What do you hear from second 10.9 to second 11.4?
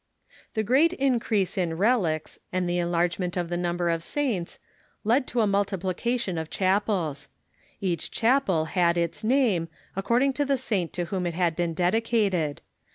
to whom it